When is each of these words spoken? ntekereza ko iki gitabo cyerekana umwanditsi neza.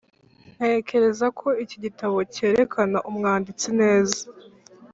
ntekereza 0.55 1.25
ko 1.39 1.47
iki 1.63 1.77
gitabo 1.85 2.17
cyerekana 2.33 2.97
umwanditsi 3.09 3.67
neza. 3.79 4.19